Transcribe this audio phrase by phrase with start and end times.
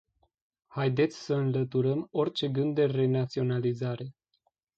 [0.67, 4.15] Haideți să înlăturăm orice gând de renaționalizare.